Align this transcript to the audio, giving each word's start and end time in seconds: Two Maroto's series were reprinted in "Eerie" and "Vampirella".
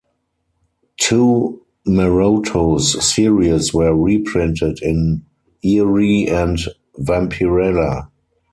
Two 0.97 1.63
Maroto's 1.87 2.99
series 3.07 3.71
were 3.71 3.95
reprinted 3.95 4.79
in 4.81 5.27
"Eerie" 5.61 6.25
and 6.27 6.57
"Vampirella". 6.97 8.07